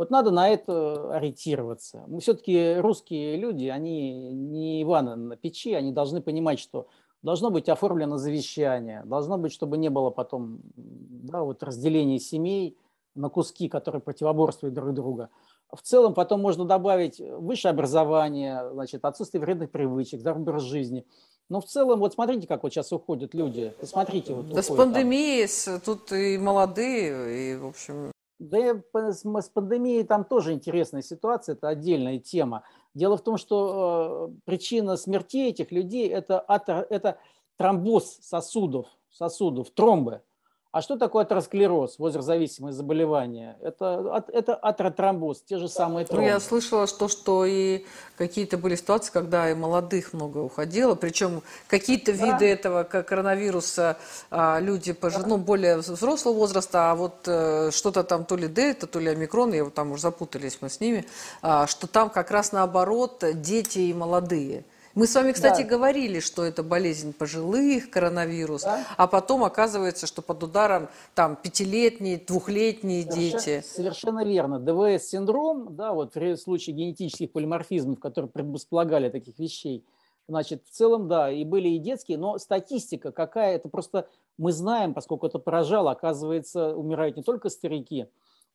Вот 0.01 0.09
надо 0.09 0.31
на 0.31 0.49
это 0.49 1.15
ориентироваться. 1.15 2.03
Мы 2.07 2.21
все-таки 2.21 2.77
русские 2.77 3.37
люди, 3.37 3.67
они 3.67 4.31
не 4.31 4.81
Иваны 4.81 5.15
на 5.15 5.35
печи, 5.35 5.75
они 5.75 5.91
должны 5.91 6.23
понимать, 6.23 6.57
что 6.57 6.87
должно 7.21 7.51
быть 7.51 7.69
оформлено 7.69 8.17
завещание, 8.17 9.03
должно 9.05 9.37
быть, 9.37 9.53
чтобы 9.53 9.77
не 9.77 9.89
было 9.91 10.09
потом 10.09 10.61
да, 10.75 11.43
вот 11.43 11.61
разделения 11.61 12.17
семей 12.17 12.79
на 13.13 13.29
куски, 13.29 13.69
которые 13.69 14.01
противоборствуют 14.01 14.73
друг 14.73 14.95
друга. 14.95 15.29
В 15.71 15.83
целом 15.83 16.15
потом 16.15 16.41
можно 16.41 16.65
добавить 16.65 17.19
высшее 17.19 17.69
образование, 17.69 18.71
значит, 18.71 19.05
отсутствие 19.05 19.39
вредных 19.39 19.69
привычек, 19.69 20.21
здоровый 20.21 20.41
образ 20.41 20.63
жизни. 20.63 21.05
Но 21.47 21.61
в 21.61 21.65
целом, 21.65 21.99
вот 21.99 22.15
смотрите, 22.15 22.47
как 22.47 22.63
вот 22.63 22.73
сейчас 22.73 22.91
уходят 22.91 23.35
люди. 23.35 23.71
Посмотрите. 23.79 24.33
Вот 24.33 24.45
да 24.45 24.61
уходят, 24.61 24.65
с 24.65 24.75
пандемией, 24.75 25.47
там. 25.63 25.79
тут 25.79 26.11
и 26.11 26.39
молодые, 26.39 27.51
и, 27.51 27.55
в 27.55 27.67
общем... 27.67 28.11
Да 28.41 28.81
с 28.93 29.49
пандемией 29.49 30.03
там 30.03 30.25
тоже 30.25 30.53
интересная 30.53 31.03
ситуация, 31.03 31.53
это 31.53 31.67
отдельная 31.67 32.17
тема. 32.17 32.63
Дело 32.95 33.15
в 33.15 33.21
том, 33.21 33.37
что 33.37 34.31
э, 34.31 34.41
причина 34.45 34.97
смерти 34.97 35.49
этих 35.49 35.71
людей 35.71 36.09
это, 36.09 36.43
это 36.89 37.19
тромбоз 37.57 38.17
сосудов, 38.21 38.87
сосудов, 39.11 39.69
тромбы. 39.69 40.23
А 40.71 40.81
что 40.81 40.95
такое 40.95 41.23
атеросклероз, 41.23 41.99
возрастзависимое 41.99 42.71
заболевание? 42.71 43.57
Это, 43.61 44.23
это 44.31 44.55
атеротромбоз, 44.55 45.41
те 45.41 45.57
же 45.57 45.67
самые 45.67 46.05
тромбы. 46.05 46.23
Ну, 46.23 46.29
я 46.29 46.39
слышала, 46.39 46.87
что, 46.87 47.09
что 47.09 47.43
и 47.43 47.85
какие-то 48.17 48.57
были 48.57 48.75
ситуации, 48.75 49.11
когда 49.11 49.51
и 49.51 49.53
молодых 49.53 50.13
много 50.13 50.37
уходило, 50.37 50.95
причем 50.95 51.41
какие-то 51.67 52.17
да. 52.17 52.25
виды 52.25 52.45
этого 52.45 52.83
коронавируса 52.83 53.97
а, 54.29 54.59
люди 54.61 54.93
пож... 54.93 55.17
ну, 55.25 55.37
более 55.37 55.79
взрослого 55.79 56.35
возраста, 56.35 56.91
а 56.91 56.95
вот 56.95 57.27
э, 57.27 57.71
что-то 57.71 58.05
там 58.05 58.23
то 58.23 58.37
ли 58.37 58.47
дельта, 58.47 58.87
то 58.87 58.99
ли 58.99 59.09
омикрон, 59.09 59.51
я 59.51 59.65
вот 59.65 59.73
там 59.73 59.91
уже 59.91 60.03
запутались 60.03 60.59
мы 60.61 60.69
с 60.69 60.79
ними, 60.79 61.05
а, 61.41 61.67
что 61.67 61.85
там 61.85 62.09
как 62.09 62.31
раз 62.31 62.53
наоборот 62.53 63.21
дети 63.41 63.79
и 63.79 63.93
молодые. 63.93 64.63
Мы 64.93 65.07
с 65.07 65.15
вами, 65.15 65.31
кстати, 65.31 65.61
да. 65.61 65.67
говорили, 65.69 66.19
что 66.19 66.43
это 66.43 66.63
болезнь 66.63 67.13
пожилых, 67.13 67.89
коронавирус, 67.89 68.63
да. 68.63 68.85
а 68.97 69.07
потом 69.07 69.45
оказывается, 69.45 70.05
что 70.05 70.21
под 70.21 70.43
ударом 70.43 70.89
там 71.15 71.37
пятилетние, 71.37 72.17
двухлетние 72.17 73.03
совершенно, 73.03 73.31
дети. 73.31 73.65
Совершенно 73.65 74.25
верно. 74.25 74.59
ДВС-синдром, 74.59 75.75
да, 75.77 75.93
вот 75.93 76.15
в 76.15 76.37
случае 76.37 76.75
генетических 76.75 77.31
полиморфизмов, 77.31 77.99
которые 77.99 78.29
предполагали 78.29 79.09
таких 79.09 79.39
вещей, 79.39 79.85
значит, 80.27 80.63
в 80.65 80.71
целом, 80.71 81.07
да, 81.07 81.31
и 81.31 81.45
были 81.45 81.69
и 81.69 81.79
детские, 81.79 82.17
но 82.17 82.37
статистика 82.37 83.13
какая, 83.13 83.55
это 83.55 83.69
просто 83.69 84.09
мы 84.37 84.51
знаем, 84.51 84.93
поскольку 84.93 85.25
это 85.25 85.39
поражало, 85.39 85.91
оказывается, 85.91 86.75
умирают 86.75 87.15
не 87.15 87.23
только 87.23 87.49
старики, 87.49 88.07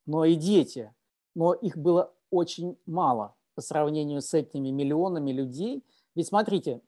но 0.05 0.27
и 0.27 0.35
дети. 0.35 0.93
Но 1.35 1.55
их 1.55 1.79
было 1.79 2.13
очень 2.31 2.77
мало 2.87 3.35
по 3.55 3.63
сравнению 3.63 4.21
с 4.21 4.35
этими 4.35 4.69
миллионами 4.69 5.33
людей– 5.33 5.83
ведь 6.17 6.27
смотрите, 6.27 6.81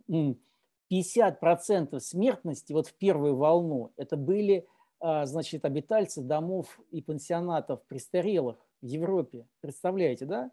50% 0.91 2.01
смертности 2.01 2.73
вот 2.73 2.89
в 2.89 2.95
первую 2.95 3.37
волну 3.37 3.93
это 3.97 4.17
были 4.17 4.67
а, 5.01 5.27
значит, 5.27 5.65
обитальцы 5.65 6.23
домов 6.23 6.81
и 6.91 7.01
пансионатов 7.01 7.85
престарелых 7.85 8.57
в 8.81 8.87
Европе. 8.87 9.47
Представляете, 9.61 10.25
да? 10.25 10.51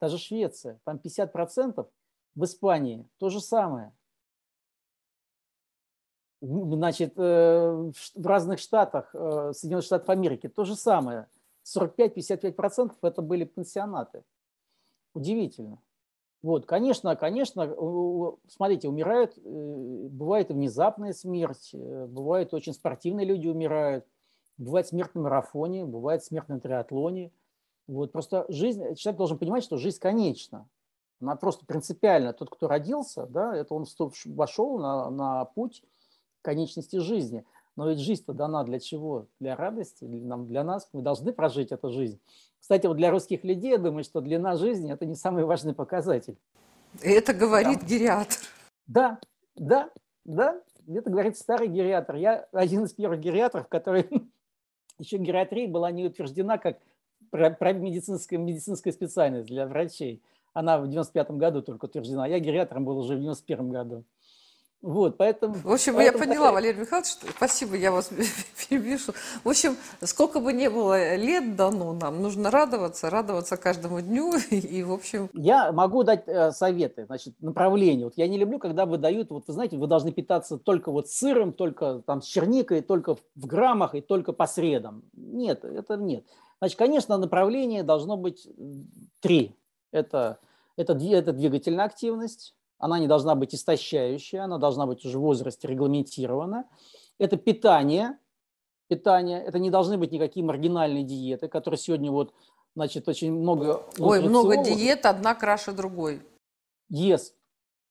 Даже 0.00 0.18
Швеция, 0.18 0.80
там 0.84 1.00
50%, 1.02 1.88
в 2.34 2.44
Испании 2.44 3.08
то 3.18 3.28
же 3.30 3.40
самое. 3.40 3.92
Значит, 6.40 7.14
э, 7.16 7.92
в 8.16 8.26
разных 8.26 8.58
штатах, 8.58 9.14
э, 9.14 9.52
Соединенных 9.54 9.84
Штатов 9.84 10.08
Америки 10.08 10.48
то 10.48 10.64
же 10.64 10.74
самое. 10.74 11.28
45-55% 11.62 12.96
это 13.02 13.22
были 13.22 13.44
пансионаты. 13.44 14.24
Удивительно. 15.14 15.80
Вот, 16.42 16.66
конечно, 16.66 17.14
конечно, 17.14 17.72
смотрите, 18.48 18.88
умирают, 18.88 19.38
э, 19.38 20.08
бывает 20.10 20.50
внезапная 20.50 21.12
смерть, 21.12 21.70
э, 21.72 22.06
бывают 22.06 22.52
очень 22.52 22.72
спортивные 22.72 23.24
люди 23.24 23.46
умирают, 23.46 24.04
бывает 24.58 24.88
смерть 24.88 25.14
на 25.14 25.22
марафоне, 25.22 25.84
бывает 25.84 26.24
смерть 26.24 26.48
на 26.48 26.58
триатлоне. 26.58 27.30
Вот 27.86 28.10
просто 28.10 28.44
жизнь, 28.48 28.94
человек 28.96 29.18
должен 29.18 29.38
понимать, 29.38 29.62
что 29.62 29.76
жизнь 29.76 30.00
конечна. 30.00 30.68
Она 31.20 31.36
просто 31.36 31.64
принципиально. 31.64 32.32
Тот, 32.32 32.50
кто 32.50 32.66
родился, 32.66 33.26
да, 33.26 33.54
это 33.56 33.74
он 33.74 33.86
вошел 34.24 34.78
на, 34.78 35.10
на 35.10 35.44
путь 35.44 35.84
конечности 36.42 36.96
жизни. 36.96 37.44
Но 37.76 37.88
ведь 37.88 38.00
жизнь-то 38.00 38.32
дана 38.32 38.64
для 38.64 38.78
чего? 38.78 39.26
Для 39.40 39.56
радости, 39.56 40.04
для, 40.04 40.20
нам, 40.20 40.46
для 40.46 40.62
нас. 40.64 40.88
Мы 40.92 41.02
должны 41.02 41.32
прожить 41.32 41.72
эту 41.72 41.90
жизнь. 41.90 42.20
Кстати, 42.60 42.86
вот 42.86 42.96
для 42.96 43.10
русских 43.10 43.44
людей, 43.44 43.72
я 43.72 43.78
думаю, 43.78 44.04
что 44.04 44.20
длина 44.20 44.56
жизни– 44.56 44.92
это 44.92 45.06
не 45.06 45.14
самый 45.14 45.44
важный 45.44 45.74
показатель. 45.74 46.38
Это 47.00 47.32
говорит 47.32 47.80
да. 47.80 47.86
гериатр. 47.86 48.36
Да, 48.86 49.18
да, 49.56 49.90
да. 50.24 50.60
Это 50.86 51.10
говорит 51.10 51.38
старый 51.38 51.68
гериатр. 51.68 52.16
Я 52.16 52.46
один 52.52 52.84
из 52.84 52.92
первых 52.92 53.20
гериатров, 53.20 53.68
который 53.68 54.06
еще 54.98 55.16
гериатрия 55.16 55.68
была 55.68 55.90
не 55.90 56.04
утверждена 56.04 56.58
как 56.58 56.78
медицинская, 57.32 58.38
медицинская 58.38 58.92
специальность 58.92 59.48
для 59.48 59.66
врачей. 59.66 60.22
Она 60.52 60.78
в 60.78 60.88
95 60.88 61.30
году 61.32 61.62
только 61.62 61.86
утверждена. 61.86 62.26
Я 62.26 62.38
гериатром 62.38 62.84
был 62.84 62.98
уже 62.98 63.16
в 63.16 63.20
91 63.20 63.70
году. 63.70 64.04
Вот, 64.82 65.16
поэтому... 65.16 65.54
В 65.54 65.72
общем, 65.72 65.94
поэтому 65.94 66.02
я 66.02 66.12
поняла, 66.12 66.46
такая... 66.46 66.52
Валерий 66.52 66.80
Михайлович, 66.80 67.10
что... 67.10 67.28
спасибо, 67.30 67.76
я 67.76 67.92
вас 67.92 68.10
перепишу. 68.68 69.12
В 69.44 69.48
общем, 69.48 69.76
сколько 70.02 70.40
бы 70.40 70.52
ни 70.52 70.66
было 70.66 71.14
лет 71.14 71.54
дано 71.54 71.92
нам, 71.92 72.20
нужно 72.20 72.50
радоваться, 72.50 73.08
радоваться 73.08 73.56
каждому 73.56 74.00
дню 74.00 74.34
и, 74.50 74.82
в 74.82 74.92
общем... 74.92 75.30
Я 75.34 75.70
могу 75.70 76.02
дать 76.02 76.24
э, 76.26 76.50
советы, 76.50 77.06
значит, 77.06 77.34
направления. 77.40 78.04
Вот 78.06 78.14
я 78.16 78.26
не 78.26 78.38
люблю, 78.38 78.58
когда 78.58 78.84
выдают, 78.84 79.30
вот 79.30 79.46
вы 79.46 79.52
знаете, 79.52 79.76
вы 79.76 79.86
должны 79.86 80.10
питаться 80.10 80.58
только 80.58 80.90
вот 80.90 81.08
сыром, 81.08 81.52
только 81.52 82.02
там 82.04 82.20
с 82.20 82.26
черникой, 82.26 82.80
только 82.80 83.14
в 83.14 83.46
граммах 83.46 83.94
и 83.94 84.00
только 84.00 84.32
по 84.32 84.48
средам. 84.48 85.04
Нет, 85.12 85.64
это 85.64 85.96
нет. 85.96 86.24
Значит, 86.58 86.76
конечно, 86.76 87.16
направление 87.18 87.84
должно 87.84 88.16
быть 88.16 88.48
три. 89.20 89.54
Это, 89.92 90.38
это, 90.76 90.94
это 90.94 91.32
двигательная 91.32 91.84
активность, 91.84 92.56
она 92.82 92.98
не 92.98 93.06
должна 93.06 93.36
быть 93.36 93.54
истощающая, 93.54 94.42
она 94.42 94.58
должна 94.58 94.86
быть 94.86 95.04
уже 95.04 95.16
в 95.16 95.22
возрасте 95.22 95.68
регламентирована. 95.68 96.64
Это 97.16 97.36
питание, 97.36 98.18
питание, 98.88 99.40
это 99.40 99.60
не 99.60 99.70
должны 99.70 99.96
быть 99.96 100.10
никакие 100.10 100.44
маргинальные 100.44 101.04
диеты, 101.04 101.46
которые 101.46 101.78
сегодня 101.78 102.10
вот, 102.10 102.34
значит, 102.74 103.06
очень 103.06 103.32
много... 103.32 103.84
Ой, 104.00 104.20
много 104.20 104.56
диет, 104.64 105.06
одна 105.06 105.36
краше 105.36 105.70
другой. 105.70 106.22
Yes. 106.92 107.32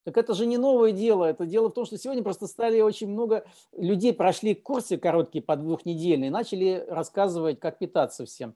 Так 0.04 0.18
это 0.18 0.34
же 0.34 0.48
не 0.48 0.58
новое 0.58 0.92
дело. 0.92 1.26
Это 1.26 1.46
дело 1.46 1.70
в 1.70 1.74
том, 1.74 1.86
что 1.86 1.98
сегодня 1.98 2.24
просто 2.24 2.48
стали 2.48 2.82
очень 2.82 3.10
много 3.10 3.46
людей 3.78 4.14
прошли 4.14 4.56
курсы 4.56 4.98
короткие 4.98 5.44
по 5.44 5.56
двухнедельные, 5.56 6.32
начали 6.32 6.84
рассказывать, 6.88 7.60
как 7.60 7.78
питаться 7.78 8.26
всем. 8.26 8.56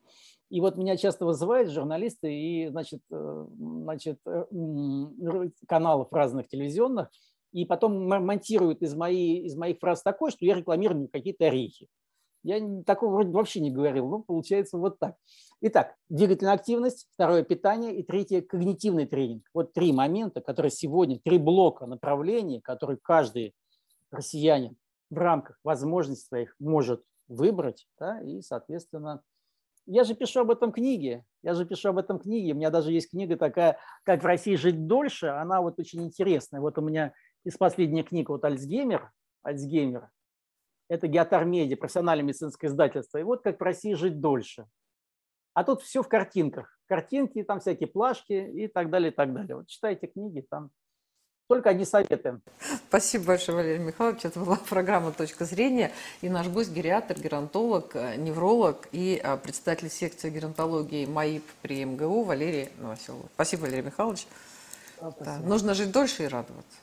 И 0.49 0.61
вот 0.61 0.77
меня 0.77 0.97
часто 0.97 1.25
вызывают 1.25 1.69
журналисты 1.69 2.33
и, 2.33 2.67
значит, 2.67 3.01
э, 3.11 3.45
значит, 3.57 4.19
э, 4.25 4.45
каналов 5.67 6.11
разных 6.11 6.47
телевизионных, 6.47 7.09
и 7.51 7.65
потом 7.65 8.07
монтируют 8.07 8.81
из, 8.81 8.95
моей, 8.95 9.45
из 9.45 9.55
моих 9.55 9.79
фраз 9.79 10.03
такое, 10.03 10.31
что 10.31 10.45
я 10.45 10.55
рекламирую 10.55 11.09
какие-то 11.09 11.47
орехи. 11.47 11.87
Я 12.43 12.61
такого 12.85 13.13
вроде 13.13 13.31
вообще 13.31 13.59
не 13.59 13.71
говорил, 13.71 14.07
но 14.07 14.19
получается 14.19 14.77
вот 14.77 14.99
так. 14.99 15.15
Итак, 15.67 15.95
двигательная 16.09 16.53
активность, 16.53 17.07
второе 17.15 17.41
питание 17.41 17.95
и 17.95 18.03
третье 18.03 18.43
когнитивный 18.43 19.07
тренинг. 19.07 19.49
Вот 19.51 19.73
три 19.73 19.93
момента, 19.93 20.39
которые 20.39 20.69
сегодня, 20.69 21.19
три 21.19 21.39
блока 21.39 21.87
направлений, 21.87 22.61
которые 22.61 22.99
каждый 23.01 23.55
россиянин 24.11 24.77
в 25.09 25.17
рамках 25.17 25.57
возможностей 25.63 26.27
своих 26.27 26.55
может 26.59 27.03
выбрать, 27.27 27.87
да, 27.99 28.21
и, 28.21 28.41
соответственно, 28.41 29.23
я 29.87 30.03
же 30.03 30.13
пишу 30.13 30.41
об 30.41 30.51
этом 30.51 30.71
книги. 30.71 31.25
Я 31.41 31.55
же 31.55 31.65
пишу 31.65 31.89
об 31.89 31.97
этом 31.97 32.19
книге. 32.19 32.53
У 32.53 32.57
меня 32.57 32.69
даже 32.69 32.91
есть 32.91 33.09
книга 33.09 33.35
такая, 33.35 33.79
как 34.03 34.21
в 34.21 34.25
России 34.27 34.53
жить 34.53 34.85
дольше. 34.85 35.25
Она 35.29 35.61
вот 35.61 35.79
очень 35.79 36.03
интересная. 36.03 36.61
Вот 36.61 36.77
у 36.77 36.81
меня 36.81 37.11
из 37.43 37.57
последних 37.57 38.09
книг 38.09 38.29
вот 38.29 38.45
Альцгеймер, 38.45 39.11
Альцгеймер, 39.41 40.11
это 40.89 41.07
Геотармедия, 41.07 41.75
профессиональное 41.75 42.23
медицинское 42.23 42.67
издательство. 42.67 43.17
И 43.17 43.23
вот 43.23 43.41
как 43.41 43.59
в 43.59 43.63
России 43.63 43.93
жить 43.93 44.21
дольше. 44.21 44.67
А 45.55 45.63
тут 45.63 45.81
все 45.81 46.03
в 46.03 46.09
картинках. 46.09 46.77
Картинки, 46.85 47.41
там 47.41 47.61
всякие 47.61 47.87
плашки 47.87 48.33
и 48.33 48.67
так 48.67 48.89
далее, 48.89 49.11
и 49.11 49.15
так 49.15 49.33
далее. 49.33 49.55
Вот 49.55 49.67
читайте 49.67 50.05
книги, 50.05 50.45
там 50.47 50.69
только 51.47 51.69
одни 51.69 51.85
советы. 51.85 52.41
Спасибо 52.89 53.25
большое, 53.25 53.57
Валерий 53.57 53.79
Михайлович. 53.79 54.25
Это 54.25 54.39
была 54.39 54.57
программа 54.57 55.11
«Точка 55.11 55.45
зрения». 55.45 55.91
И 56.21 56.27
наш 56.27 56.47
гость– 56.49 56.71
гериатр, 56.73 57.19
геронтолог, 57.19 57.95
э, 57.95 58.17
невролог 58.17 58.87
и 58.91 59.21
э, 59.23 59.37
представитель 59.37 59.89
секции 59.89 60.29
геронтологии 60.29 61.05
МАИП 61.05 61.43
при 61.61 61.85
МГУ 61.85 62.23
Валерий 62.23 62.69
Новоселов. 62.79 63.27
Спасибо, 63.35 63.61
Валерий 63.61 63.83
Михайлович. 63.85 64.27
Да, 65.19 65.37
нужно 65.39 65.73
жить 65.73 65.91
дольше 65.91 66.23
и 66.23 66.27
радоваться. 66.27 66.79